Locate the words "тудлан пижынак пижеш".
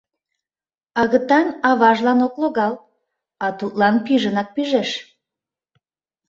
3.59-4.91